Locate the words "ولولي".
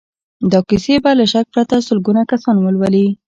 2.59-3.05